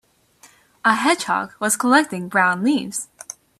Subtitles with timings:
[0.83, 3.07] A hedgehog was collecting brown leaves.